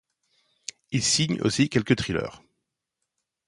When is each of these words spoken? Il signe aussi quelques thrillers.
Il 0.89 1.03
signe 1.03 1.39
aussi 1.41 1.69
quelques 1.69 1.95
thrillers. 1.95 2.41